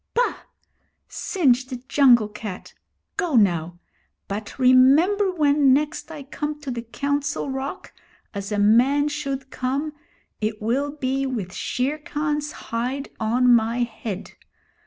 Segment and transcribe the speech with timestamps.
[0.15, 0.47] 'Pah!
[1.07, 2.73] Singed jungle cat
[3.17, 3.77] go now!
[4.27, 7.93] But remember when next I come to the Council Rock,
[8.33, 9.93] as a man should come,
[10.39, 14.31] it will be with Shere Khan's hide on my head.